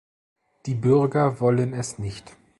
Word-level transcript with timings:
Die 0.65 0.73
Bürger 0.73 1.39
wollen 1.41 1.73
es 1.75 1.99
nicht. 1.99 2.35